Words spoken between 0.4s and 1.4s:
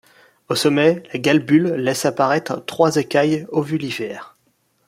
Au sommet, la